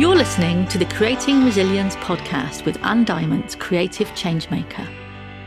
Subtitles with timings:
[0.00, 4.88] You're listening to the Creating Resilience podcast with Anne Diamond, creative changemaker.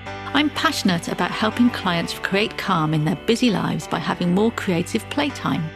[0.05, 5.09] I'm passionate about helping clients create calm in their busy lives by having more creative
[5.09, 5.67] playtime.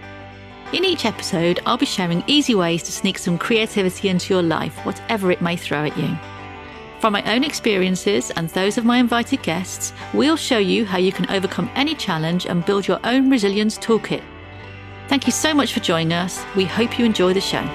[0.73, 4.77] In each episode, I'll be sharing easy ways to sneak some creativity into your life,
[4.85, 6.16] whatever it may throw at you.
[6.99, 11.12] From my own experiences and those of my invited guests, we'll show you how you
[11.12, 14.21] can overcome any challenge and build your own resilience toolkit.
[15.07, 16.45] Thank you so much for joining us.
[16.55, 17.67] We hope you enjoy the show.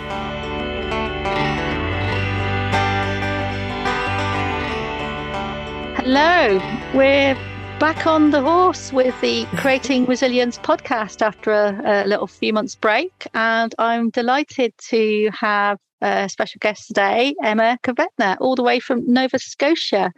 [6.05, 6.59] Hello,
[6.95, 7.37] we're
[7.79, 12.75] back on the horse with the Creating Resilience podcast after a, a, little few months
[12.75, 13.29] break.
[13.35, 19.07] And I'm delighted to have a special guest today, Emma Kvetner, all the way from
[19.07, 20.11] Nova Scotia.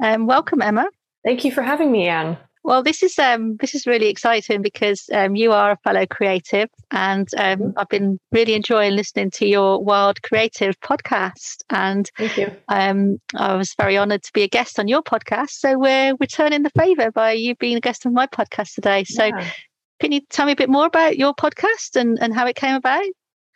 [0.00, 0.86] Um, welcome, Emma.
[1.24, 2.36] Thank you for having me, Anne.
[2.64, 6.68] Well, this is um, this is really exciting because um, you are a fellow creative,
[6.92, 7.78] and um, mm-hmm.
[7.78, 11.62] I've been really enjoying listening to your Wild Creative podcast.
[11.70, 12.52] And thank you.
[12.68, 16.62] Um, I was very honoured to be a guest on your podcast, so we're returning
[16.62, 19.02] the favour by you being a guest on my podcast today.
[19.04, 19.50] So, yeah.
[19.98, 22.76] can you tell me a bit more about your podcast and and how it came
[22.76, 23.04] about?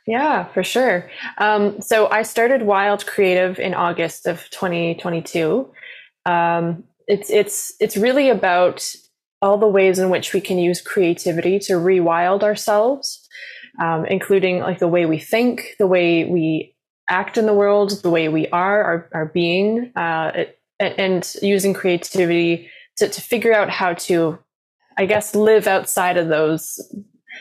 [0.07, 1.09] Yeah, for sure.
[1.39, 5.69] Um, so I started Wild Creative in August of 2022.
[6.25, 8.85] Um, it's it's it's really about
[9.43, 13.27] all the ways in which we can use creativity to rewild ourselves,
[13.81, 16.75] um, including like the way we think, the way we
[17.09, 21.75] act in the world, the way we are, our, our being, uh, it, and using
[21.75, 24.39] creativity to, to figure out how to,
[24.99, 26.81] I guess, live outside of those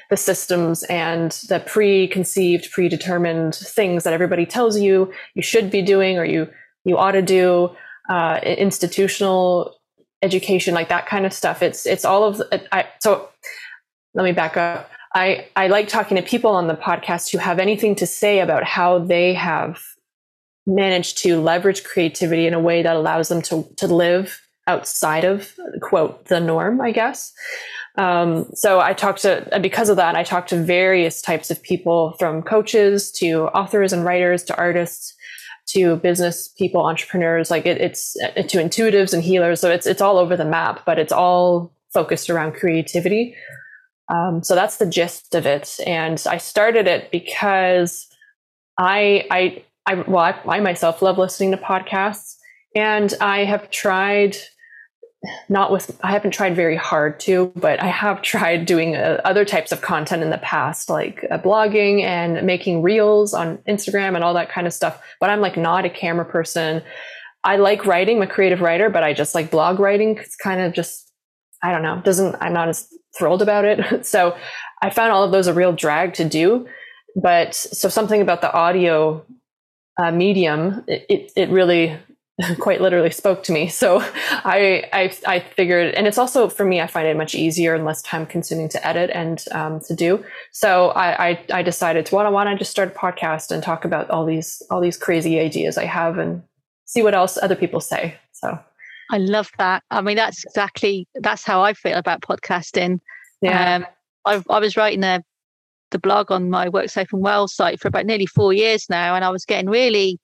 [0.10, 6.18] the systems and the preconceived, predetermined things that everybody tells you you should be doing
[6.18, 6.50] or you
[6.84, 7.76] you ought to do
[8.10, 9.76] uh, institutional
[10.22, 11.62] education, like that kind of stuff.
[11.62, 13.30] It's it's all of I, so.
[14.18, 14.90] Let me back up.
[15.14, 18.64] I I like talking to people on the podcast who have anything to say about
[18.64, 19.82] how they have
[20.66, 25.54] managed to leverage creativity in a way that allows them to to live outside of
[25.82, 27.34] quote the norm, I guess.
[27.98, 32.16] Um, so I talked to, because of that, I talked to various types of people
[32.20, 35.15] from coaches to authors and writers to artists
[35.68, 39.60] to business people, entrepreneurs, like it, it's uh, to intuitives and healers.
[39.60, 43.36] So it's it's all over the map, but it's all focused around creativity.
[44.14, 45.80] Um, so that's the gist of it.
[45.88, 48.08] And I started it because
[48.78, 52.36] I I I well I, I myself love listening to podcasts,
[52.76, 54.38] and I have tried
[55.50, 59.46] not with i haven't tried very hard to but i have tried doing uh, other
[59.46, 64.24] types of content in the past like uh, blogging and making reels on instagram and
[64.24, 66.82] all that kind of stuff but i'm like not a camera person.
[67.44, 70.62] I like writing i'm a creative writer but i just like blog writing it's kind
[70.62, 71.12] of just
[71.62, 72.88] i don't know doesn't i'm not as
[73.18, 74.06] thrilled about it.
[74.06, 74.36] So
[74.82, 76.68] i found all of those a real drag to do
[77.16, 79.24] but so something about the audio
[79.98, 81.98] uh, medium it, it, it really
[82.60, 83.68] quite literally spoke to me.
[83.68, 87.74] So I, I, I figured, and it's also for me, I find it much easier
[87.74, 90.24] and less time consuming to edit and um, to do.
[90.52, 93.86] So I, I, I decided to, why don't I just start a podcast and talk
[93.86, 96.44] about all these, all these crazy ideas I have and
[96.86, 98.16] see what else other people say.
[98.34, 98.60] So
[99.12, 99.84] I love that.
[99.90, 103.00] I mean, that's exactly, that's how I feel about podcasting.
[103.42, 103.76] Yeah.
[103.76, 103.86] Um,
[104.26, 105.24] I, I was writing a,
[105.92, 109.16] the blog on my Work Safe and Well site for about nearly four years now,
[109.16, 110.20] and I was getting really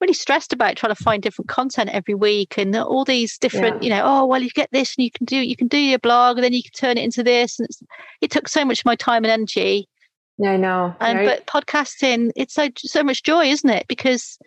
[0.00, 3.88] really stressed about trying to find different content every week and all these different, yeah.
[3.88, 5.98] you know, oh well, you get this and you can do you can do your
[5.98, 7.58] blog and then you can turn it into this.
[7.58, 7.68] And
[8.20, 9.88] it took so much of my time and energy.
[10.38, 10.94] Yeah, I know.
[11.00, 11.42] And right?
[11.44, 13.86] but podcasting, it's so so much joy, isn't it?
[13.88, 14.38] Because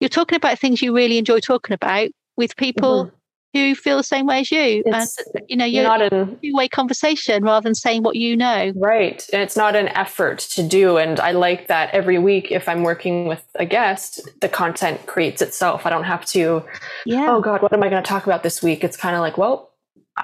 [0.00, 3.16] you're talking about things you really enjoy talking about with people mm-hmm
[3.54, 4.82] who feel the same way as you.
[4.84, 8.72] It's, and, you know, you're not a two-way conversation rather than saying what you know.
[8.74, 9.24] Right.
[9.32, 10.96] And it's not an effort to do.
[10.98, 15.40] And I like that every week, if I'm working with a guest, the content creates
[15.40, 15.86] itself.
[15.86, 16.64] I don't have to,
[17.06, 17.26] yeah.
[17.30, 18.82] oh God, what am I going to talk about this week?
[18.82, 19.70] It's kind of like, well,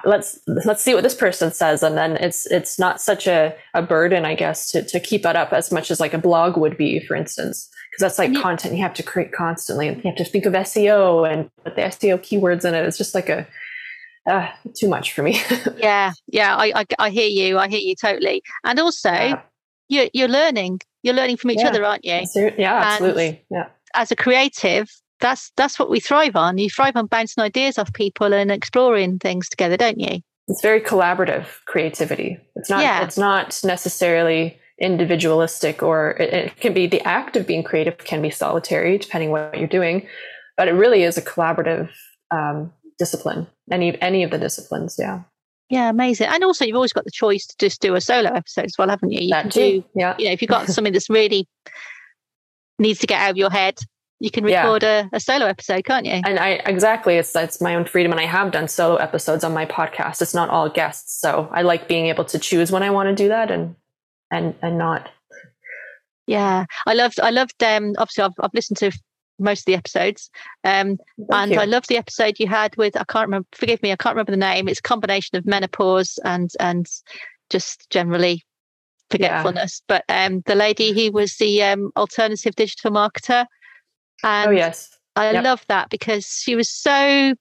[0.05, 3.83] let's let's see what this person says and then it's it's not such a, a
[3.83, 6.77] burden i guess to, to keep that up as much as like a blog would
[6.77, 7.69] be for instance
[8.01, 9.89] because that's like you, content you have to create constantly.
[9.89, 12.87] You have to think of SEO and put the SEO keywords in it.
[12.87, 13.47] It's just like a
[14.27, 15.41] uh, too much for me.
[15.77, 17.59] yeah, yeah, I, I, I hear you.
[17.59, 18.43] I hear you totally.
[18.65, 19.43] And also, yeah.
[19.89, 20.81] you're you're learning.
[21.03, 21.69] You're learning from each yeah.
[21.69, 22.21] other, aren't you?
[22.59, 23.29] Yeah, absolutely.
[23.29, 23.67] And yeah.
[23.95, 24.89] As a creative,
[25.21, 26.59] that's that's what we thrive on.
[26.59, 30.21] You thrive on bouncing ideas off people and exploring things together, don't you?
[30.49, 32.39] It's very collaborative creativity.
[32.57, 32.83] It's not.
[32.83, 33.05] Yeah.
[33.05, 38.23] It's not necessarily individualistic or it, it, can be the act of being creative can
[38.23, 40.07] be solitary depending what you're doing
[40.57, 41.91] but it really is a collaborative
[42.31, 45.21] um, discipline any any of the disciplines yeah
[45.69, 48.65] yeah amazing and also you've always got the choice to just do a solo episode
[48.65, 49.61] as well haven't you you that can too.
[49.61, 51.47] do yeah you know if you've got something that's really
[52.81, 53.79] needs to get out of your head,
[54.19, 55.07] you can record yeah.
[55.13, 56.21] a, a, solo episode, can't you?
[56.25, 59.55] And I exactly it's that's my own freedom, and I have done solo episodes on
[59.55, 60.21] my podcast.
[60.21, 63.15] It's not all guests, so I like being able to choose when I want to
[63.15, 63.77] do that, and
[64.31, 65.11] and and not.
[66.27, 68.93] Yeah, I loved I loved um obviously I've I've listened to
[69.41, 70.31] most of the episodes.
[70.65, 70.99] Um,
[71.31, 71.59] and you.
[71.59, 73.49] I love the episode you had with I can't remember.
[73.53, 74.69] Forgive me, I can't remember the name.
[74.69, 76.87] It's a combination of menopause and and
[77.49, 78.45] just generally
[79.11, 79.83] forgetfulness.
[79.83, 79.99] Yeah.
[79.99, 83.47] But um, the lady he was the um, alternative digital marketer.
[84.23, 85.45] Oh, and oh yes, I yep.
[85.45, 87.35] love that because she was so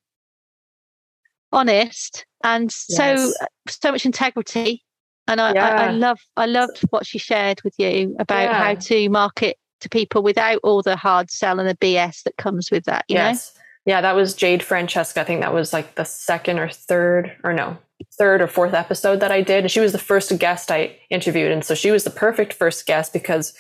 [1.52, 3.34] honest and so yes.
[3.68, 4.84] so much integrity.
[5.30, 5.68] And I, yeah.
[5.68, 8.54] I, I love I loved what she shared with you about yeah.
[8.54, 12.72] how to market to people without all the hard sell and the BS that comes
[12.72, 13.06] with that.
[13.08, 13.54] You yes.
[13.56, 13.62] know?
[13.86, 15.22] Yeah, that was Jade Francesca.
[15.22, 17.78] I think that was like the second or third, or no,
[18.18, 19.66] third or fourth episode that I did.
[19.66, 21.52] And she was the first guest I interviewed.
[21.52, 23.54] And so she was the perfect first guest because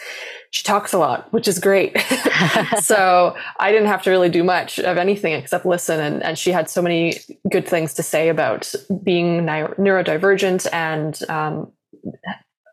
[0.51, 1.97] she talks a lot, which is great.
[2.81, 6.00] so I didn't have to really do much of anything except listen.
[6.00, 7.15] And, and she had so many
[7.51, 11.71] good things to say about being neurodivergent and um,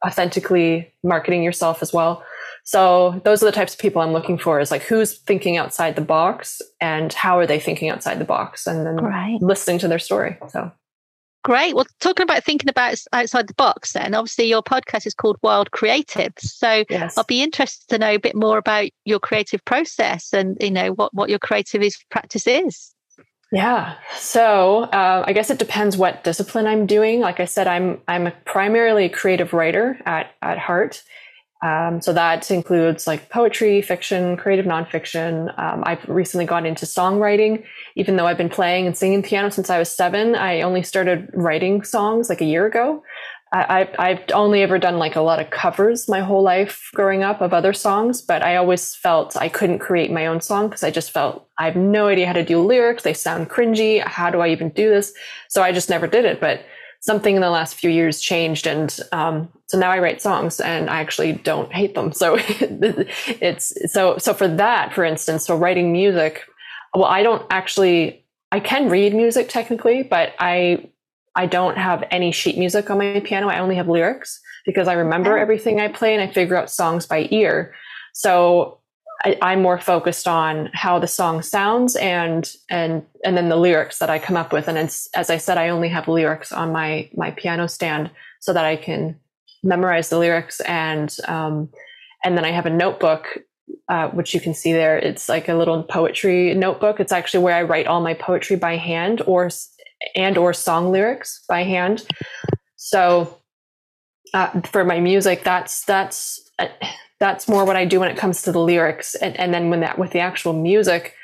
[0.04, 2.24] authentically marketing yourself as well.
[2.64, 5.94] So those are the types of people I'm looking for is like who's thinking outside
[5.94, 9.38] the box and how are they thinking outside the box and then right.
[9.40, 10.36] listening to their story.
[10.48, 10.72] So
[11.46, 11.76] Great.
[11.76, 15.70] Well, talking about thinking about outside the box, then obviously your podcast is called Wild
[15.70, 16.40] Creatives.
[16.40, 17.16] So yes.
[17.16, 20.90] I'll be interested to know a bit more about your creative process and you know
[20.90, 22.92] what what your creative practice is.
[23.52, 23.94] Yeah.
[24.18, 27.20] So uh, I guess it depends what discipline I'm doing.
[27.20, 31.04] Like I said, I'm I'm a primarily a creative writer at at heart,
[31.66, 35.32] um, so that includes like poetry, fiction, creative nonfiction.
[35.58, 37.64] Um, I've recently gone into songwriting,
[37.96, 40.36] even though I've been playing and singing piano since I was seven.
[40.36, 43.02] I only started writing songs like a year ago.
[43.52, 47.40] I, I've only ever done like a lot of covers my whole life growing up
[47.40, 50.90] of other songs, but I always felt I couldn't create my own song because I
[50.90, 53.02] just felt I have no idea how to do lyrics.
[53.02, 54.04] They sound cringy.
[54.04, 55.12] How do I even do this?
[55.48, 56.40] So I just never did it.
[56.40, 56.60] But
[57.06, 60.90] something in the last few years changed and um, so now i write songs and
[60.90, 62.12] i actually don't hate them.
[62.12, 66.42] So it's so so for that for instance so writing music
[66.94, 70.84] well i don't actually i can read music technically but i
[71.36, 73.48] i don't have any sheet music on my piano.
[73.48, 77.06] I only have lyrics because i remember everything i play and i figure out songs
[77.06, 77.74] by ear.
[78.14, 78.80] So
[79.24, 83.98] I, am more focused on how the song sounds and and and then the lyrics
[83.98, 84.68] that I come up with.
[84.68, 88.10] And as I said, I only have lyrics on my my piano stand
[88.40, 89.18] so that I can
[89.62, 91.70] memorize the lyrics and um,
[92.24, 93.38] and then I have a notebook
[93.88, 94.98] uh, which you can see there.
[94.98, 97.00] It's like a little poetry notebook.
[97.00, 99.48] It's actually where I write all my poetry by hand or
[100.14, 102.06] and or song lyrics by hand.
[102.76, 103.38] So
[104.34, 106.42] uh, for my music, that's that's.
[107.18, 109.14] That's more what I do when it comes to the lyrics.
[109.14, 111.14] And, and then when that with the actual music,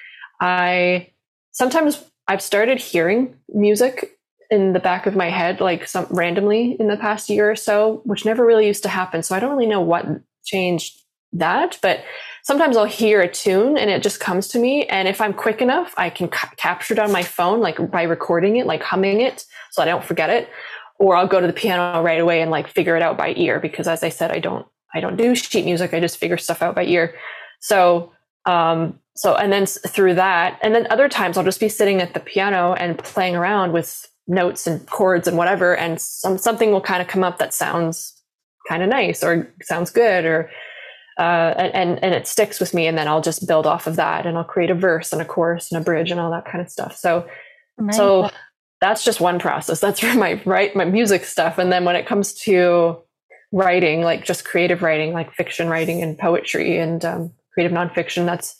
[0.41, 1.11] I
[1.53, 4.19] sometimes I've started hearing music
[4.51, 8.03] in the back of my head, like some randomly in the past year or so,
[8.05, 9.23] which never really used to happen.
[9.23, 10.07] So I don't really know what
[10.45, 11.01] changed
[11.33, 12.05] that, but
[12.43, 14.85] sometimes I'll hear a tune and it just comes to me.
[14.87, 18.03] And if I'm quick enough, I can ca- capture it on my phone, like by
[18.03, 20.51] recording it, like humming it so I don't forget it.
[20.99, 23.59] Or I'll go to the piano right away and like figure it out by ear
[23.59, 25.95] because as I said, I don't I don't do sheet music.
[25.95, 27.15] I just figure stuff out by ear.
[27.61, 28.13] So,
[28.45, 32.15] um, so, and then through that, and then other times I'll just be sitting at
[32.15, 35.77] the piano and playing around with notes and chords and whatever.
[35.77, 38.21] And some, something will kind of come up that sounds
[38.69, 40.51] kind of nice or sounds good or,
[41.19, 42.87] uh, and, and it sticks with me.
[42.87, 45.27] And then I'll just build off of that and I'll create a verse and a
[45.27, 46.97] chorus and a bridge and all that kind of stuff.
[46.97, 47.27] So,
[47.91, 48.31] so
[48.81, 49.81] that's just one process.
[49.81, 51.59] That's for my, right, my music stuff.
[51.59, 52.99] And then when it comes to
[53.53, 58.25] writing, like just creative writing, like fiction writing and poetry and um, creative nonfiction.
[58.25, 58.57] That's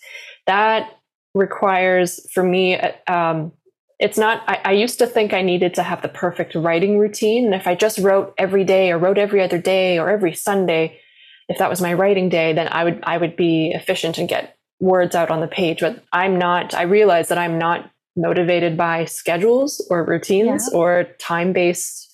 [0.47, 0.91] that
[1.35, 2.79] requires for me.
[3.07, 3.53] Um,
[3.99, 4.43] it's not.
[4.47, 7.67] I, I used to think I needed to have the perfect writing routine, and if
[7.67, 11.01] I just wrote every day or wrote every other day or every Sunday,
[11.49, 14.57] if that was my writing day, then I would I would be efficient and get
[14.81, 15.81] words out on the page.
[15.81, 16.75] But I'm not.
[16.75, 20.79] I realize that I'm not motivated by schedules or routines yeah.
[20.79, 22.13] or time based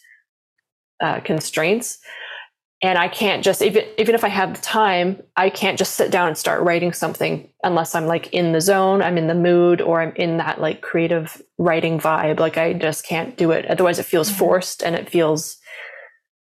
[1.01, 1.99] uh, constraints
[2.81, 6.13] and I can't just even even if I have the time, I can't just sit
[6.13, 9.81] down and start writing something unless I'm like in the zone, I'm in the mood,
[9.81, 12.39] or I'm in that like creative writing vibe.
[12.39, 13.67] Like I just can't do it.
[13.67, 14.39] Otherwise, it feels mm-hmm.
[14.39, 15.59] forced and it feels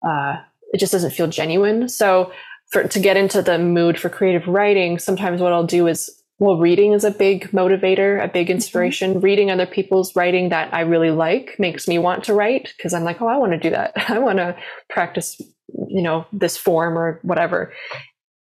[0.07, 0.37] uh,
[0.71, 1.89] it just doesn't feel genuine.
[1.89, 2.31] So
[2.69, 6.09] for to get into the mood for creative writing, sometimes what I'll do is
[6.39, 8.53] well, reading is a big motivator, a big mm-hmm.
[8.53, 9.11] inspiration.
[9.11, 9.19] Mm-hmm.
[9.19, 13.03] Reading other people's writing that I really like makes me want to write because I'm
[13.03, 13.91] like, oh, I want to do that.
[14.09, 14.55] I want to
[14.89, 15.39] practice
[15.87, 17.73] you know this form or whatever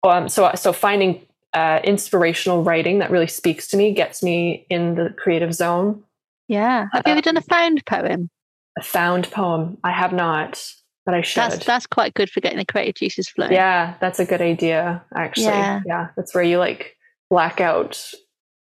[0.04, 1.24] um, so so finding
[1.54, 6.02] uh, inspirational writing that really speaks to me, gets me in the creative zone.
[6.48, 6.86] Yeah.
[6.92, 8.30] Have you ever done a found poem?
[8.78, 9.78] A found poem.
[9.84, 10.64] I have not,
[11.04, 11.42] but I should.
[11.42, 13.52] That's that's quite good for getting the creative juices flowing.
[13.52, 15.46] Yeah, that's a good idea, actually.
[15.46, 15.80] Yeah.
[15.86, 16.08] yeah.
[16.16, 16.96] That's where you like
[17.28, 18.02] black out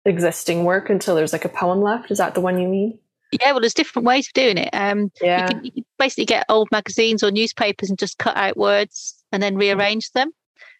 [0.05, 2.09] existing work until there's like a poem left.
[2.09, 2.99] Is that the one you mean?
[3.31, 4.69] Yeah, well, there's different ways of doing it.
[4.73, 5.43] Um, yeah.
[5.43, 9.23] You can, you can basically get old magazines or newspapers and just cut out words
[9.31, 10.31] and then rearrange them.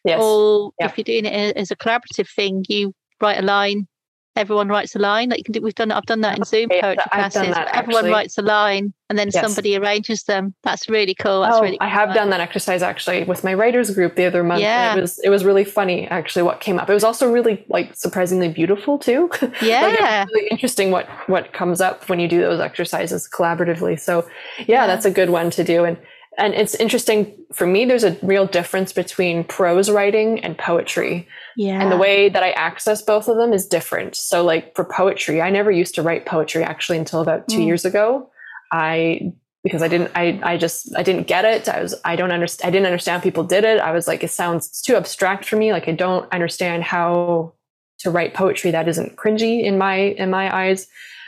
[0.04, 0.22] Yes.
[0.22, 0.88] Or yeah.
[0.88, 3.88] if you're doing it as a collaborative thing, you write a line
[4.36, 5.30] everyone writes a line.
[5.30, 7.54] Like you can do, we've done I've done that in Zoom poetry classes.
[7.54, 9.44] That, everyone writes a line and then yes.
[9.44, 10.54] somebody arranges them.
[10.64, 11.42] That's really cool.
[11.42, 11.78] That's oh, really.
[11.78, 11.88] Cool.
[11.88, 14.62] I have done that exercise actually with my writers group the other month.
[14.62, 14.96] Yeah.
[14.96, 16.90] it was it was really funny actually what came up.
[16.90, 19.30] It was also really like surprisingly beautiful too.
[19.62, 20.26] Yeah.
[20.26, 24.00] like, really interesting what what comes up when you do those exercises collaboratively.
[24.00, 24.28] So
[24.60, 25.98] yeah, yeah, that's a good one to do and
[26.38, 31.82] and it's interesting for me there's a real difference between prose writing and poetry yeah
[31.82, 34.16] and the way that i access both of them is different.
[34.16, 37.66] So like for poetry i never used to write poetry actually until about two mm.
[37.66, 38.30] years ago.
[38.72, 41.68] I because i didn't i i just i didn't get it.
[41.70, 43.80] I was i don't understand i didn't understand people did it.
[43.80, 45.72] I was like it sounds too abstract for me.
[45.72, 47.54] Like i don't understand how
[48.00, 50.88] to write poetry that isn't cringy in my in my eyes.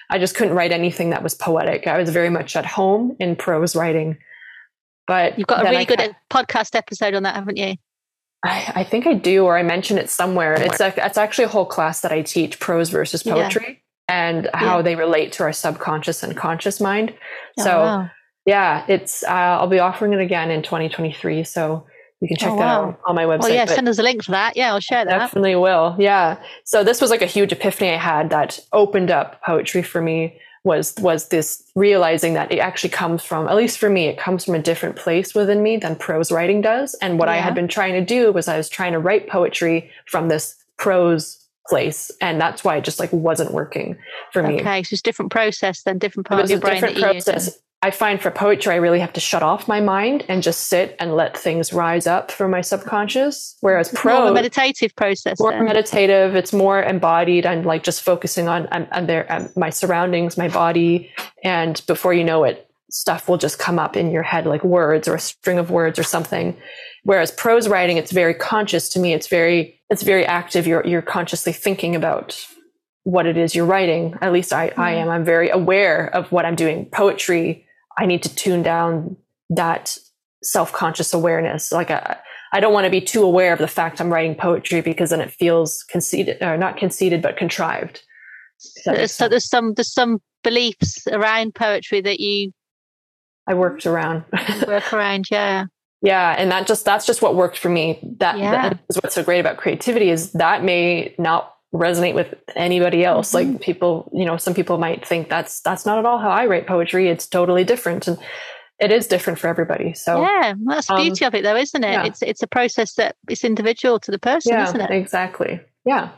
[0.10, 1.88] I just couldn't write anything that was poetic.
[1.88, 4.18] I was very much at home in prose writing.
[5.08, 7.76] But you've got a really good podcast episode on that, haven't you?
[8.44, 10.54] I, I, think I do, or I mention it somewhere.
[10.54, 14.28] It's like it's actually a whole class that I teach prose versus poetry yeah.
[14.28, 14.82] and how yeah.
[14.82, 17.14] they relate to our subconscious and conscious mind.
[17.60, 18.10] Oh, so wow.
[18.46, 21.46] yeah, it's uh, I'll be offering it again in 2023.
[21.46, 21.88] So
[22.20, 23.44] you can check oh, that out on my website.
[23.44, 24.58] Oh yeah, send us a link for that.
[24.58, 25.18] Yeah, I'll share that.
[25.18, 25.96] Definitely will.
[25.98, 26.42] Yeah.
[26.66, 30.38] So this was like a huge epiphany I had that opened up poetry for me
[30.64, 34.46] was was this realizing that it actually comes from at least for me it comes
[34.46, 36.94] from a different place within me than prose writing does.
[36.96, 37.34] And what yeah.
[37.34, 40.56] i had been trying to do was i was trying to write poetry from this
[40.78, 42.12] prose place.
[42.20, 43.98] And that's why it just like wasn't working
[44.32, 44.60] for me.
[44.62, 47.92] Okay so it's a different process than different part of your brain different process I
[47.92, 51.18] find for poetry, I really have to shut off my mind and just sit and
[51.18, 53.58] let things rise up from my subconscious.
[53.60, 55.66] Whereas prose, more meditative process, more then.
[55.66, 56.34] meditative.
[56.34, 61.12] It's more embodied and like just focusing on on their um, my surroundings, my body,
[61.44, 65.10] and before you know it, stuff will just come up in your head like words
[65.10, 66.56] or a string of words or something.
[67.04, 69.14] Whereas prose writing, it's very conscious to me.
[69.14, 70.66] It's very it's very active.
[70.66, 72.48] You're you're consciously thinking about
[73.04, 74.16] what it is you're writing.
[74.22, 74.78] At least I, mm.
[74.78, 75.10] I am.
[75.10, 76.86] I'm very aware of what I'm doing.
[76.86, 77.63] Poetry
[77.98, 79.18] I need to tune down
[79.50, 79.98] that
[80.42, 81.72] self conscious awareness.
[81.72, 82.18] Like I,
[82.52, 85.22] I don't want to be too aware of the fact I'm writing poetry because then
[85.22, 88.04] it feels conceited, or not conceited, but contrived.
[88.58, 92.52] So, so there's some there's some beliefs around poetry that you
[93.48, 94.24] I worked around.
[94.68, 95.66] work around, yeah.
[96.02, 98.00] Yeah, and that just that's just what worked for me.
[98.20, 98.52] That, yeah.
[98.52, 103.34] that is what's so great about creativity is that may not resonate with anybody else.
[103.34, 103.54] Mm-hmm.
[103.54, 106.46] like people you know some people might think that's that's not at all how i
[106.46, 107.10] write poetry.
[107.10, 108.18] It's totally different and
[108.80, 109.94] it is different for everybody.
[109.94, 111.92] So yeah that's the beauty um, of it though isn't it?
[111.92, 112.06] yeah.
[112.06, 114.92] it's it's a process that is individual to the person yeah, isn't it?
[114.92, 115.60] exactly.
[115.86, 116.10] Yeah.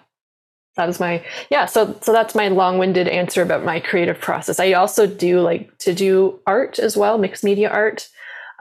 [0.75, 4.59] That is my yeah so so that's my long-winded answer about my creative process.
[4.59, 8.09] I also do like to do art as well mixed media art.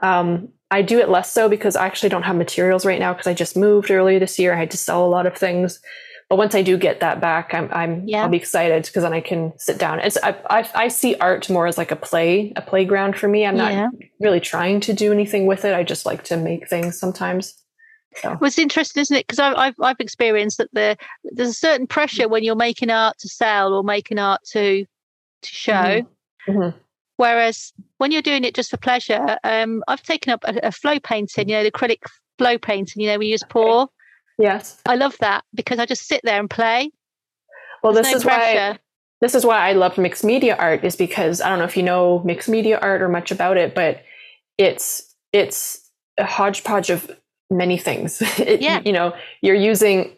[0.01, 3.27] Um, i do it less so because i actually don't have materials right now because
[3.27, 4.53] i just moved earlier this year.
[4.53, 5.79] I had to sell a lot of things
[6.29, 8.23] but once I do get that back, I'm, I'm yeah.
[8.23, 9.99] I'll be excited because then I can sit down.
[9.99, 13.45] It's I, I, I see art more as like a play, a playground for me.
[13.45, 13.89] I'm not yeah.
[14.19, 15.75] really trying to do anything with it.
[15.75, 17.61] I just like to make things sometimes.
[18.17, 18.29] So.
[18.29, 19.27] Well, it's interesting, isn't it?
[19.27, 23.29] Because I've I've experienced that the there's a certain pressure when you're making art to
[23.29, 25.73] sell or making art to to show.
[25.73, 26.51] Mm-hmm.
[26.51, 26.77] Mm-hmm.
[27.17, 30.99] Whereas when you're doing it just for pleasure, um, I've taken up a, a, flow
[30.99, 31.99] painting, you know, the acrylic
[32.37, 33.87] flow painting, you know, we use pour
[34.37, 34.81] Yes.
[34.85, 36.91] I love that because I just sit there and play.
[37.83, 38.71] Well, There's this no is pressure.
[38.71, 38.79] why
[39.21, 41.83] this is why I love mixed media art is because I don't know if you
[41.83, 44.03] know mixed media art or much about it, but
[44.57, 47.09] it's it's a hodgepodge of
[47.49, 48.21] many things.
[48.39, 48.81] it, yeah.
[48.83, 50.15] You know, you're using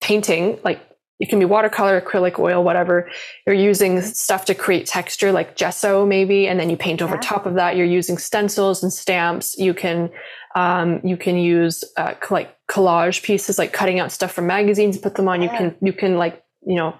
[0.00, 0.80] painting like
[1.20, 3.10] it can be watercolor, acrylic, oil, whatever.
[3.44, 7.20] You're using stuff to create texture, like gesso, maybe, and then you paint over yeah.
[7.20, 7.76] top of that.
[7.76, 9.58] You're using stencils and stamps.
[9.58, 10.10] You can
[10.58, 15.02] um, you can use uh, like collage pieces, like cutting out stuff from magazines and
[15.04, 15.40] put them on.
[15.40, 16.98] You can you can like you know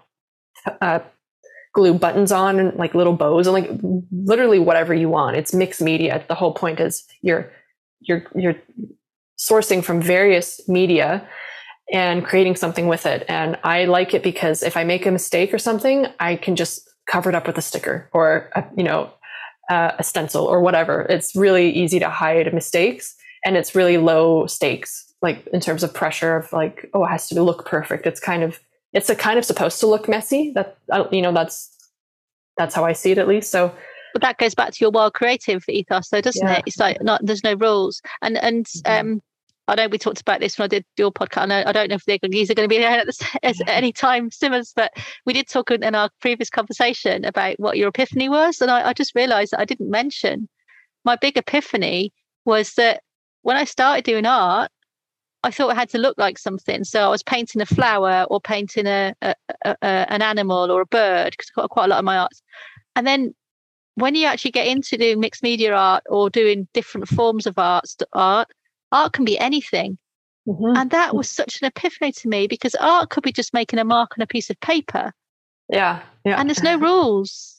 [0.81, 1.01] uh,
[1.75, 3.69] glue buttons on and like little bows and like
[4.13, 5.37] literally whatever you want.
[5.37, 6.25] It's mixed media.
[6.29, 7.51] The whole point is you're
[7.99, 8.55] you're you're
[9.37, 11.29] sourcing from various media
[11.93, 13.25] and creating something with it.
[13.29, 16.89] And I like it because if I make a mistake or something, I can just
[17.11, 19.11] cover it up with a sticker or a, you know
[19.69, 21.07] uh, a stencil or whatever.
[21.11, 25.93] It's really easy to hide mistakes and it's really low stakes like in terms of
[25.93, 28.61] pressure of like oh it has to look perfect it's kind of
[28.93, 30.79] it's a kind of supposed to look messy that
[31.13, 31.91] you know that's
[32.57, 33.75] that's how i see it at least so
[34.13, 36.59] but that goes back to your wild creative ethos though doesn't yeah.
[36.59, 39.09] it it's like not there's no rules and and mm-hmm.
[39.11, 39.23] um
[39.71, 41.43] I know we talked about this when I did your podcast.
[41.43, 43.07] I, know, I don't know if they're, these are going to be there at,
[43.43, 44.93] at any time, Simmons, but
[45.27, 48.63] we did talk in our previous conversation about what your epiphany was.
[48.63, 50.49] And I, I just realized that I didn't mention
[51.05, 52.15] my big epiphany
[52.47, 53.03] was that
[53.49, 54.71] when I started doing art,
[55.43, 56.85] I thought it had to look like something.
[56.85, 60.83] So I was painting a flower or painting a, a, a, a an animal or
[60.83, 62.43] a bird because I've got quite a lot of my arts.
[62.95, 63.35] And then
[63.95, 67.87] when you actually get into doing mixed media art or doing different forms of art,
[68.13, 68.49] art,
[68.93, 69.97] art can be anything.
[70.47, 70.77] Mm-hmm.
[70.77, 73.85] And that was such an epiphany to me because art could be just making a
[73.85, 75.15] mark on a piece of paper.
[75.71, 76.03] Yeah.
[76.27, 76.39] Yeah.
[76.39, 77.58] And there's no rules.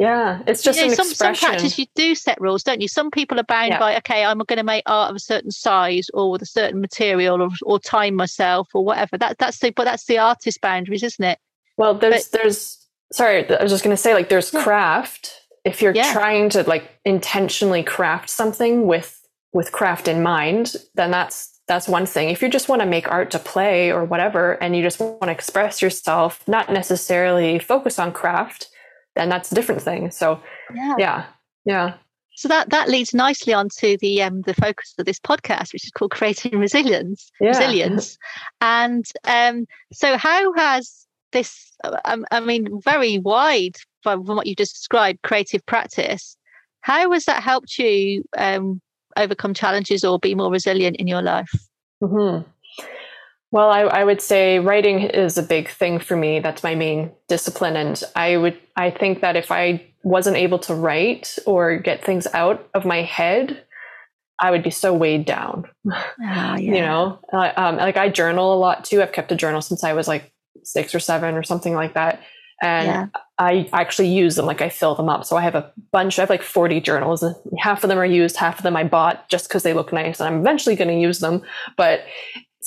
[0.00, 1.34] Yeah, it's just you know, some, expression.
[1.34, 2.88] some practice you do set rules, don't you?
[2.88, 3.78] Some people are bound yeah.
[3.78, 6.80] by okay, I'm going to make art of a certain size or with a certain
[6.80, 9.18] material or, or time myself or whatever.
[9.18, 11.38] That that's the but that's the artist boundaries, isn't it?
[11.76, 14.64] Well, there's but, there's sorry, I was just going to say like there's yeah.
[14.64, 15.34] craft.
[15.66, 16.14] If you're yeah.
[16.14, 19.20] trying to like intentionally craft something with
[19.52, 22.30] with craft in mind, then that's that's one thing.
[22.30, 25.24] If you just want to make art to play or whatever, and you just want
[25.24, 28.70] to express yourself, not necessarily focus on craft
[29.16, 30.10] then that's a different thing.
[30.10, 30.40] So
[30.74, 31.26] yeah, yeah,
[31.64, 31.94] yeah.
[32.36, 35.84] So that that leads nicely on to the um, the focus of this podcast, which
[35.84, 37.30] is called creating resilience.
[37.40, 37.48] Yeah.
[37.48, 38.16] Resilience,
[38.60, 41.72] and um, so how has this?
[42.04, 46.36] Um, I mean, very wide from, from what you just described, creative practice.
[46.82, 48.80] How has that helped you um,
[49.16, 51.50] overcome challenges or be more resilient in your life?
[52.02, 52.48] Mm-hmm.
[53.52, 56.38] Well, I, I, would say writing is a big thing for me.
[56.38, 57.76] That's my main discipline.
[57.76, 62.28] And I would, I think that if I wasn't able to write or get things
[62.32, 63.64] out of my head,
[64.38, 65.66] I would be so weighed down.
[66.22, 66.56] Oh, yeah.
[66.56, 69.02] you know, uh, um, like I journal a lot too.
[69.02, 70.32] I've kept a journal since I was like
[70.62, 72.22] six or seven or something like that.
[72.62, 73.06] And yeah.
[73.38, 75.24] I actually use them, like I fill them up.
[75.24, 77.24] So I have a bunch, I have like 40 journals.
[77.58, 80.20] Half of them are used, half of them I bought just because they look nice.
[80.20, 81.42] And I'm eventually going to use them.
[81.76, 82.04] But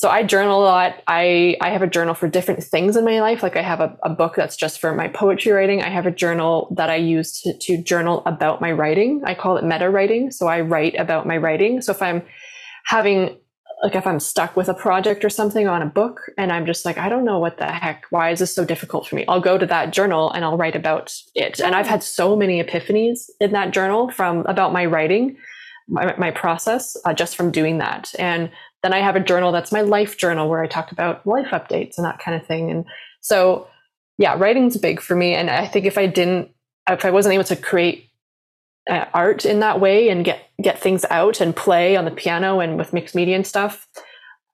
[0.03, 1.01] so I journal a lot.
[1.07, 3.41] I, I have a journal for different things in my life.
[3.41, 5.81] Like I have a, a book that's just for my poetry writing.
[5.81, 9.21] I have a journal that I use to, to journal about my writing.
[9.25, 10.29] I call it meta writing.
[10.29, 11.81] So I write about my writing.
[11.81, 12.21] So if I'm
[12.83, 13.37] having,
[13.81, 16.83] like if I'm stuck with a project or something on a book and I'm just
[16.83, 19.23] like, I don't know what the heck, why is this so difficult for me?
[19.29, 21.61] I'll go to that journal and I'll write about it.
[21.61, 25.37] And I've had so many epiphanies in that journal from about my writing
[25.87, 28.13] my, my process uh, just from doing that.
[28.17, 28.49] And
[28.83, 31.97] then I have a journal that's my life journal where I talk about life updates
[31.97, 32.69] and that kind of thing.
[32.69, 32.85] And
[33.21, 33.67] so,
[34.17, 35.33] yeah, writing's big for me.
[35.33, 36.51] And I think if I didn't,
[36.89, 38.09] if I wasn't able to create
[38.89, 42.59] uh, art in that way and get get things out and play on the piano
[42.59, 43.87] and with mixed media and stuff,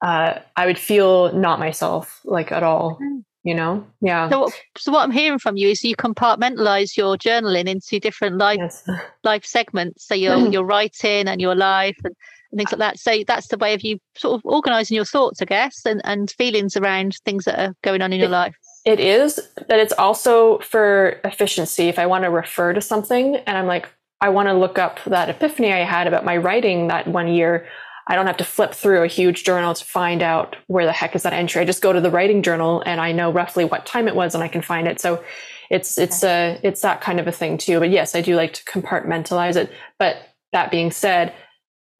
[0.03, 2.95] uh, I would feel not myself like at all.
[3.01, 7.15] Hmm you know yeah so, so what i'm hearing from you is you compartmentalize your
[7.15, 8.83] journaling into different life yes.
[9.23, 12.13] life segments so your your writing and your life and,
[12.51, 15.41] and, things like that so that's the way of you sort of organizing your thoughts
[15.41, 18.55] i guess and, and feelings around things that are going on in it, your life
[18.85, 23.57] it is but it's also for efficiency if i want to refer to something and
[23.57, 23.87] i'm like
[24.21, 27.67] i want to look up that epiphany i had about my writing that one year
[28.09, 31.15] I don't have to flip through a huge journal to find out where the heck
[31.15, 31.61] is that entry.
[31.61, 34.33] I just go to the writing journal and I know roughly what time it was
[34.33, 34.99] and I can find it.
[34.99, 35.23] So
[35.69, 37.79] it's it's a it's that kind of a thing too.
[37.79, 39.71] But yes, I do like to compartmentalize it.
[39.99, 40.17] But
[40.51, 41.33] that being said,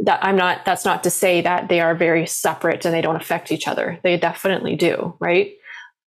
[0.02, 3.16] that I'm not that's not to say that they are very separate and they don't
[3.16, 4.00] affect each other.
[4.04, 5.54] They definitely do, right?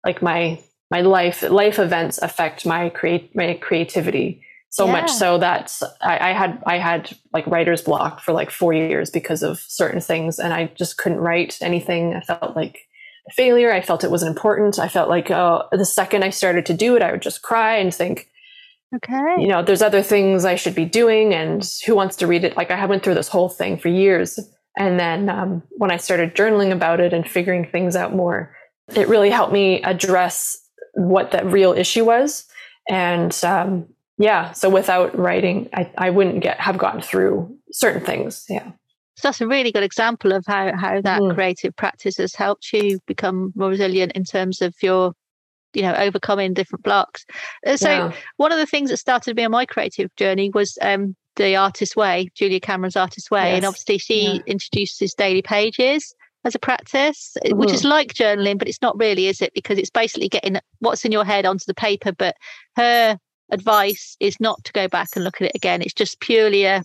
[0.05, 4.92] Like my my life life events affect my create my creativity so yeah.
[4.92, 9.11] much so that I, I, had I had like writer's block for like four years
[9.11, 12.14] because of certain things, and I just couldn't write anything.
[12.14, 12.88] I felt like
[13.28, 13.70] a failure.
[13.70, 14.78] I felt it wasn't important.
[14.78, 17.76] I felt like oh, the second I started to do it, I would just cry
[17.76, 18.31] and think,
[18.94, 22.44] okay, you know, there's other things I should be doing, and who wants to read
[22.44, 22.57] it?
[22.57, 24.38] Like I went through this whole thing for years,
[24.76, 28.55] and then um, when I started journaling about it and figuring things out more,
[28.94, 30.59] it really helped me address
[30.94, 32.46] what that real issue was.
[32.88, 33.87] And um,
[34.18, 38.44] yeah so without writing i, I wouldn't get have gotten through certain things.
[38.48, 38.70] Yeah.
[39.16, 41.35] So that's a really good example of how how that mm.
[41.35, 45.12] creative practice has helped you become more resilient in terms of your
[45.74, 47.24] you know overcoming different blocks
[47.66, 48.12] uh, so yeah.
[48.37, 51.96] one of the things that started me on my creative journey was um the artist
[51.96, 53.56] way julia cameron's artist way yes.
[53.56, 54.38] and obviously she yeah.
[54.46, 57.58] introduces daily pages as a practice mm-hmm.
[57.58, 57.90] which is mm-hmm.
[57.90, 61.24] like journaling but it's not really is it because it's basically getting what's in your
[61.24, 62.37] head onto the paper but
[62.76, 63.18] her
[63.52, 65.82] advice is not to go back and look at it again.
[65.82, 66.82] It's just purely a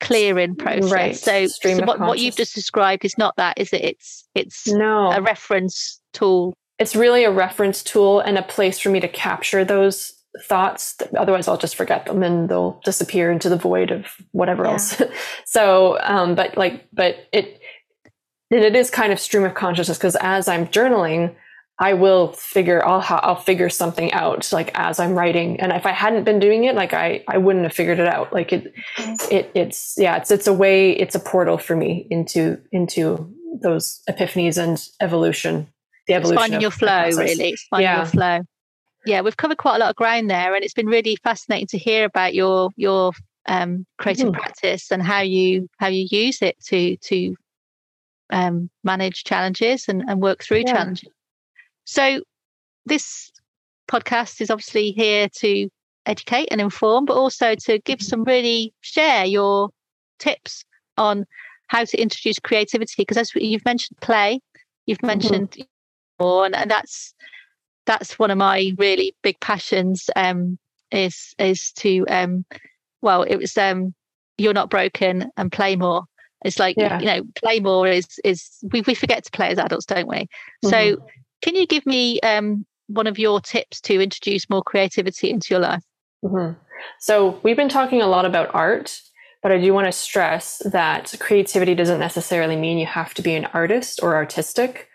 [0.00, 0.90] clearing process.
[0.90, 1.16] Right.
[1.16, 3.82] So, so what, what you've just described is not that, is it?
[3.82, 6.54] It's it's no a reference tool.
[6.80, 10.14] It's really a reference tool and a place for me to capture those
[10.44, 10.96] thoughts.
[11.16, 14.72] Otherwise i'll just forget them and they'll disappear into the void of whatever Yeah.
[14.72, 15.02] else.
[15.44, 17.60] So um but like but it
[18.50, 21.34] and it is kind of stream of consciousness because as i'm journaling
[21.80, 25.58] i will figure i'll i'll figure something out like as i'm writing.
[25.60, 28.32] And if i hadn't been doing it like i i wouldn't have figured it out.
[28.32, 28.72] Like it
[29.30, 34.00] it it's yeah it's it's a way it's a portal for me into into those
[34.08, 35.66] epiphanies and evolution
[36.06, 37.50] the It's finding of your flow, really.
[37.52, 37.96] It's finding Yeah.
[37.96, 38.40] your flow.
[39.06, 41.78] Yeah, we've covered quite a lot of ground there, and it's been really fascinating to
[41.78, 43.12] hear about your your
[43.46, 44.34] um, creative Mhm.
[44.34, 47.34] practice and how you how you use it to to
[48.30, 50.72] um, manage challenges and, and work through Yeah.
[50.72, 51.08] challenges.
[51.84, 52.20] So
[52.86, 53.32] this
[53.88, 55.68] podcast is obviously here to
[56.06, 58.04] educate and inform, but also to give Mm-hmm.
[58.04, 59.70] some really share your
[60.18, 60.64] tips
[60.96, 61.24] on
[61.68, 62.94] how to introduce creativity.
[62.98, 64.40] Because as you've mentioned, play,
[64.86, 65.06] you've Mhm.
[65.08, 65.56] mentioned
[66.20, 67.14] more, and, and that's
[67.86, 70.10] that's one of my really big passions.
[70.14, 70.58] Um,
[70.92, 72.44] is is to um,
[73.02, 73.94] well, it was um,
[74.38, 76.04] you're not broken and play more.
[76.44, 76.98] It's like Yeah.
[77.00, 80.26] you know, play more is is we we forget to play as adults, don't we?
[80.64, 81.02] So, Mhm.
[81.42, 85.60] can you give me um one of your tips to introduce more creativity into your
[85.60, 85.84] life?
[86.24, 86.56] Mhm.
[86.98, 89.00] So we've been talking a lot about art,
[89.42, 93.34] but I do want to stress that creativity doesn't necessarily mean you have to be
[93.34, 94.89] an artist or artistic.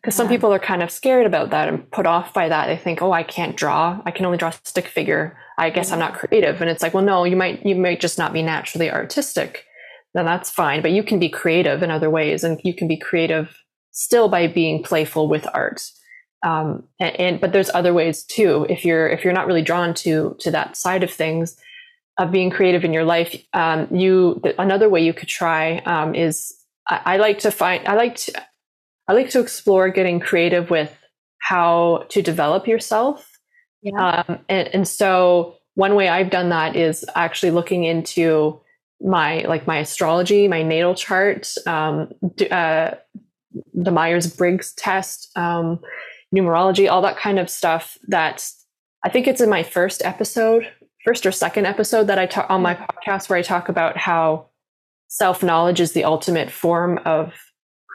[0.00, 0.32] Because some Yeah.
[0.32, 2.66] people are kind of scared about that and put off by that.
[2.68, 4.00] They think, "Oh, I can't draw.
[4.06, 5.36] I can only draw a stick figure.
[5.58, 8.18] I guess I'm not creative." And it's like, "Well, no, you might you might just
[8.18, 9.64] not be naturally artistic.
[10.14, 10.82] Then that's fine.
[10.82, 13.56] But you can be creative in other ways, and you can be creative
[13.92, 15.82] still by being playful with art
[16.44, 19.92] um, and, and but there's other ways too if you're if you're not really drawn
[19.92, 21.56] to to that side of things
[22.18, 26.54] of being creative in your life um, you another way you could try um, is
[26.86, 28.32] I, I like to find i like to
[29.08, 30.94] i like to explore getting creative with
[31.38, 33.38] how to develop yourself
[33.82, 34.24] Yeah.
[34.28, 38.60] um, and, and so one way i've done that is actually looking into
[39.00, 42.12] my like my astrology my natal chart um,
[42.50, 42.90] uh,
[43.74, 45.80] the myers-briggs test um,
[46.34, 48.46] numerology, all that kind of stuff that
[49.04, 50.68] I think it's in my first episode,
[51.04, 54.48] first or second episode that I talk on my podcast where I talk about how
[55.08, 57.32] self-knowledge is the ultimate form of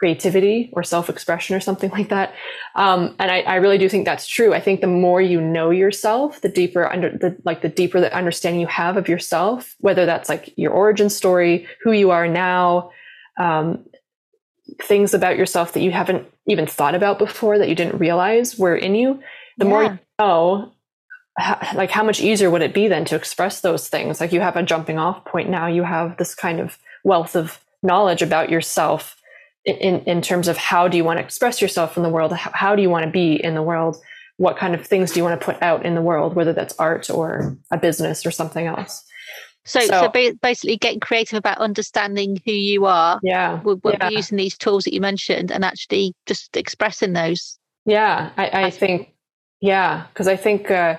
[0.04, 2.34] creativity or self-expression or something like that.
[2.74, 4.52] Um, and I, I really do think that's true.
[4.52, 8.14] I think the more you know yourself, the deeper under the like the deeper the
[8.14, 12.90] understanding you have of yourself, whether that's like your origin story, who you are now,
[13.38, 13.86] um,
[14.82, 18.76] things about yourself that you haven't even thought about before that you didn't realize were
[18.76, 19.20] in you
[19.56, 20.72] the more you know
[21.74, 24.56] like how much easier would it be then to express those things like you have
[24.56, 29.16] a jumping off point now you have this kind of wealth of knowledge about yourself
[29.64, 32.50] in, in, terms of how do you want to express yourself in the world how,
[32.52, 33.96] how do you want to be in the world
[34.36, 36.74] what kind of things do you want to put out in the world whether that's
[36.78, 39.02] art or a business or something else
[39.66, 44.10] So, so, So- basically, getting creative about understanding who you are yeah with, with Yeah.
[44.10, 47.58] using these tools that you mentioned, and actually just expressing those.
[47.86, 49.14] Yeah, I, I think,
[49.60, 50.96] yeah, because I think, uh,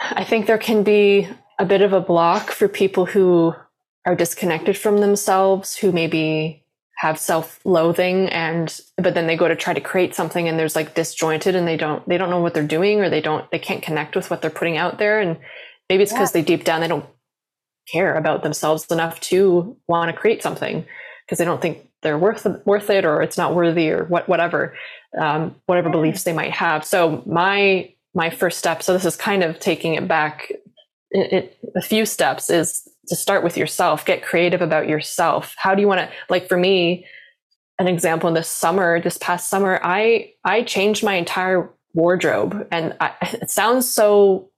[0.00, 1.28] I think there can be
[1.58, 3.54] a bit of a block for people who
[4.06, 6.63] are disconnected from themselves, who maybe
[7.04, 10.94] have self-loathing, and but then they go to try to create something, and there's like
[10.94, 13.82] disjointed, and they don't they don't know what they're doing, or they don't they can't
[13.82, 15.36] connect with what they're putting out there, and
[15.90, 17.04] maybe it's because they deep down they don't
[17.92, 20.86] care about themselves enough to want to create something
[21.26, 24.74] because they don't think they're worth worth it or it's not worthy or what whatever
[25.20, 26.84] um, whatever beliefs they might have.
[26.84, 28.82] So my my first step.
[28.82, 30.52] So this is kind of taking it back.
[31.10, 34.04] It, it, a few steps is to start with yourself.
[34.04, 35.54] Get creative about yourself.
[35.58, 36.10] How do you want to?
[36.28, 37.06] Like for me,
[37.78, 42.96] an example in this summer, this past summer, I I changed my entire wardrobe, and
[43.00, 44.50] I, it sounds so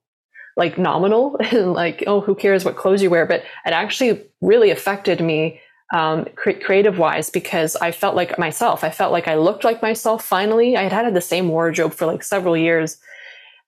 [0.56, 4.70] like nominal and like oh who cares what clothes you wear, but it actually really
[4.70, 5.61] affected me
[5.92, 8.82] um, cre- creative wise because I felt like myself.
[8.82, 10.76] I felt like I looked like myself finally.
[10.76, 12.98] I had had the same wardrobe for like several years.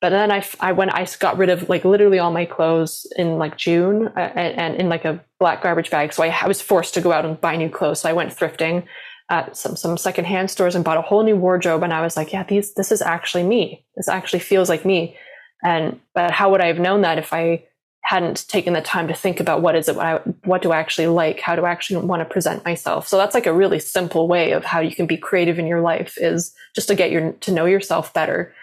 [0.01, 3.39] But then I, I went, I got rid of like literally all my clothes in
[3.39, 6.13] like June uh, and, and in like a black garbage bag.
[6.13, 8.01] So I, I was forced to go out and buy new clothes.
[8.01, 8.85] So I went thrifting
[9.29, 11.83] at some, some secondhand stores and bought a whole new wardrobe.
[11.83, 13.85] And I was like, yeah, these, this is actually me.
[13.97, 15.17] This actually feels like me.
[15.65, 17.65] And, but how would I have known that if I
[18.03, 20.79] hadn't taken the time to think about what is it, what, I, what do I
[20.79, 21.41] actually like?
[21.41, 23.09] How do I actually want to present myself?
[23.09, 25.81] So that's like a really simple way of how you can be creative in your
[25.81, 28.55] life is just to get your, to know yourself better.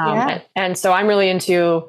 [0.00, 0.28] Um, Yeah.
[0.28, 1.84] and, and so I'm really into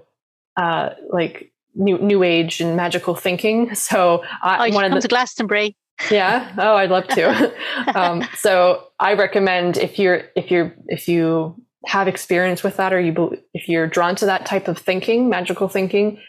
[0.57, 3.73] uh, like new new age and magical thinking.
[3.75, 5.75] So I oh, one of the, to Glastonbury.
[6.09, 6.51] yeah.
[6.57, 7.53] Oh, I'd love to.
[7.95, 12.99] um, so I recommend if you're if you're if you have experience with that, or
[12.99, 16.19] you if you're drawn to that type of thinking, magical thinking,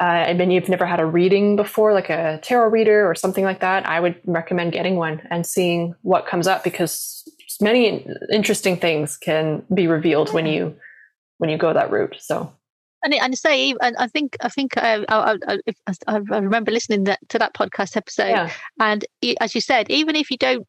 [0.00, 3.44] uh, and then you've never had a reading before, like a tarot reader or something
[3.44, 7.22] like that, I would recommend getting one and seeing what comes up because
[7.60, 10.74] many interesting things can be revealed when you
[11.38, 12.16] when you go that route.
[12.18, 12.52] So
[13.06, 17.04] and, and say, and I think, I think uh, I, I, I, I, remember listening
[17.04, 18.50] that, to that podcast episode, yeah.
[18.80, 19.04] and
[19.40, 20.66] as you said, even if you don't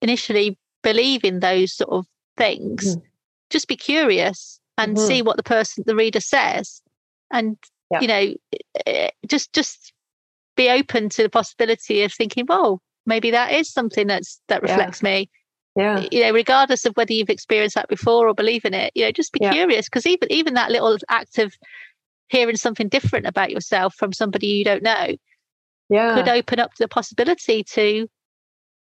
[0.00, 3.02] initially believe in those sort of things, mm.
[3.50, 5.06] just be curious and mm-hmm.
[5.06, 6.80] see what the person, the reader says,
[7.30, 7.58] and
[7.90, 8.00] yeah.
[8.00, 8.34] you know,
[8.86, 9.92] eh, just just
[10.56, 15.02] be open to the possibility of thinking, well, maybe that is something that's that reflects
[15.02, 15.10] yeah.
[15.10, 15.30] me
[15.76, 16.06] yeah.
[16.10, 19.12] You know regardless of whether you've experienced that before or believe in it you know
[19.12, 19.52] just be yeah.
[19.52, 21.54] curious because even even that little act of
[22.28, 25.14] hearing something different about yourself from somebody you don't know
[25.88, 26.14] yeah.
[26.14, 28.08] could open up the possibility to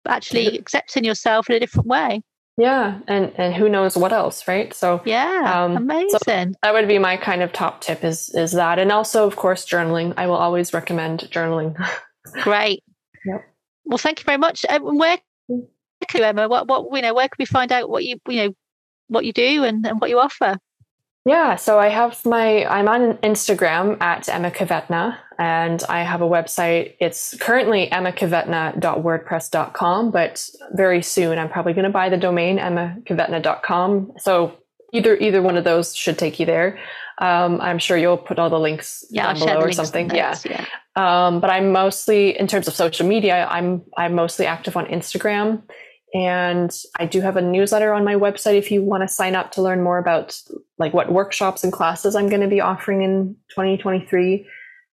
[0.06, 2.22] actually accepting yourself in a different way.
[2.56, 4.74] Yeah and and who knows what else right?
[4.74, 6.18] So yeah um, amazing.
[6.24, 9.36] so that would be my kind of top tip is is that and also of
[9.36, 10.14] course journaling.
[10.16, 11.76] I will always recommend journaling.
[12.42, 12.82] Great.
[13.24, 13.44] Yep.
[13.84, 14.66] well thank you very much.
[14.68, 15.18] Um, where
[16.14, 16.48] you, Emma?
[16.48, 17.14] What what you know?
[17.14, 18.52] Where can we find out what you you know
[19.08, 20.58] what you do and, and what you offer?
[21.24, 26.26] Yeah, so I have my I'm on Instagram at Emma Kvetna and I have a
[26.26, 26.94] website.
[27.00, 34.14] It's currently emmakvetna.wordpress.com, but very soon I'm probably going to buy the domain emmakvetna.com.
[34.18, 34.56] So
[34.92, 36.78] either either one of those should take you there.
[37.18, 40.08] Um, I'm sure you'll put all the links yeah, down below or something.
[40.14, 40.38] Yeah.
[40.48, 40.64] yeah.
[40.96, 43.46] Um, but I'm mostly in terms of social media.
[43.50, 45.62] I'm I'm mostly active on Instagram
[46.14, 49.52] and I do have a newsletter on my website if you want to sign up
[49.52, 50.40] to learn more about
[50.78, 54.46] like what workshops and classes I'm going to be offering in 2023.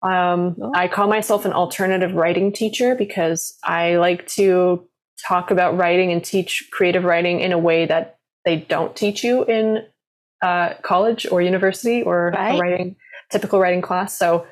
[0.02, 0.72] Um, oh.
[0.74, 4.86] I call myself an alternative writing teacher because I like to
[5.26, 9.44] talk about writing and teach creative writing in a way that they don't teach you
[9.44, 9.84] in
[10.42, 12.54] uh, college or university or right.
[12.54, 12.96] a writing
[13.30, 14.16] typical writing class.
[14.16, 14.46] So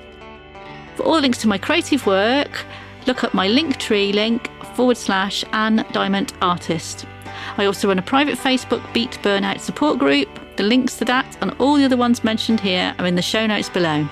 [0.95, 2.67] For all links to my creative work,
[3.10, 7.08] look up my Linktree link forward slash Anne Diamond Artist.
[7.58, 10.30] I also run a private Facebook Beat Burnout support group.
[10.58, 13.48] The links to that and all the other ones mentioned here are in the show
[13.48, 14.08] notes below.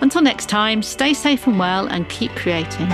[0.00, 2.88] Until next time, stay safe and well and keep creating.